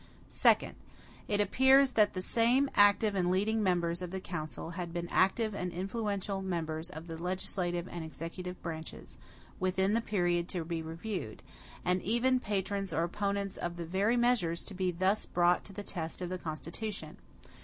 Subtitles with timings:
[0.27, 0.73] Second.
[1.27, 5.53] It appears that the same active and leading members of the council had been active
[5.53, 9.19] and influential members of the legislative and executive branches,
[9.59, 11.43] within the period to be reviewed;
[11.85, 15.83] and even patrons or opponents of the very measures to be thus brought to the
[15.83, 17.17] test of the constitution.